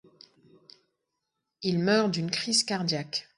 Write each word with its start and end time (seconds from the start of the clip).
Il 1.61 1.77
meurt 1.77 2.09
d'une 2.09 2.31
crise 2.31 2.63
cardiaque. 2.63 3.29